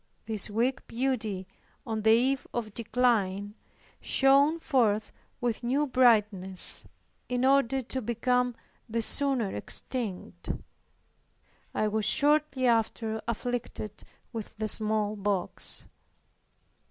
[0.25, 1.47] This weak beauty,
[1.85, 3.53] on the eve of decline,
[3.99, 6.85] shone forth with new brightness,
[7.29, 8.55] in order to become
[8.89, 10.49] the sooner extinct.
[11.75, 14.01] I was shortly after afflicted
[14.33, 15.85] with the smallpox.